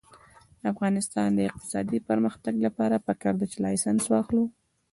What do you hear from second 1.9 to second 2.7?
پرمختګ